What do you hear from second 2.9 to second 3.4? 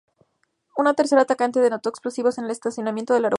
del aeropuerto.